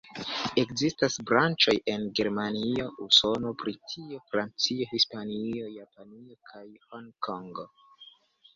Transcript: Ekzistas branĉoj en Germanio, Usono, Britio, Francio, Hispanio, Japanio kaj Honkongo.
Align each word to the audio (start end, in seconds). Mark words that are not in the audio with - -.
Ekzistas 0.59 1.17
branĉoj 1.31 1.75
en 1.95 2.07
Germanio, 2.19 2.87
Usono, 3.05 3.53
Britio, 3.61 4.23
Francio, 4.33 4.89
Hispanio, 4.97 5.71
Japanio 5.77 6.43
kaj 6.53 6.67
Honkongo. 6.89 7.71